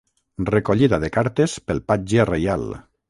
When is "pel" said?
1.67-1.83